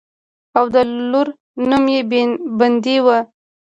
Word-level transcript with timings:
او 0.57 0.65
د 0.73 0.75
لور 1.11 1.27
نوم 1.69 1.85
يې 1.93 1.99
بندۍ 2.59 2.97
وۀ 3.05 3.17